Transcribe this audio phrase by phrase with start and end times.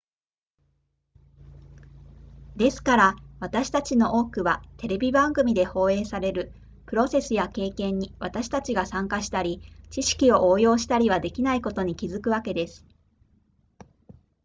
[2.57, 6.53] ですから私たちの多くはテレビ番組で放映される
[6.87, 9.61] プロセスや経験に私たちが参加したり
[9.91, 12.83] 知識を応用したりはできないことに気づくわけです